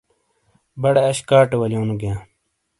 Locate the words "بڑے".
0.81-1.01